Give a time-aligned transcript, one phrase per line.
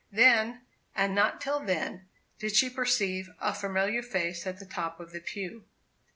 [0.11, 0.61] Then,
[0.95, 2.07] and not till then,
[2.39, 5.65] did she perceive a familiar face at the top of the pew.